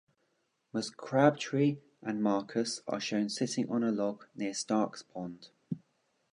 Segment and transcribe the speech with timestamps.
[0.73, 0.89] Ms.
[0.89, 5.49] Crabtree and Marcus are shown sitting on a log near Stark's Pond.